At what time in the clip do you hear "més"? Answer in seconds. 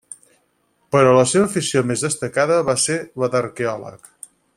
1.91-2.05